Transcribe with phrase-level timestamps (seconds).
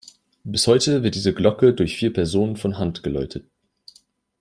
[0.43, 3.45] Bis heute wird diese Glocke durch vier Personen von Hand geläutet.